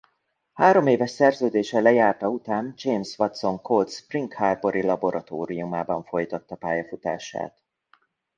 [0.53, 7.61] Hároméves szerződése lejárta után James Watson Cold Spring Harbor-i laboratóriumában folytatta pályafutását.